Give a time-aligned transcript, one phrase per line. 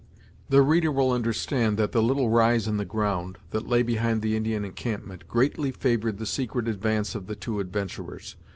[0.49, 4.35] The reader will understand that the little rise in the ground, that lay behind the
[4.35, 8.35] Indian encampment, greatly favoured the secret advance of the two adventurers.